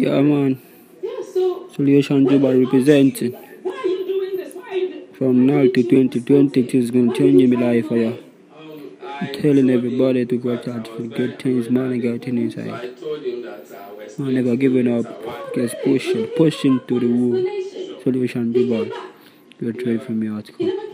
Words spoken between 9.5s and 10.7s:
everybody to go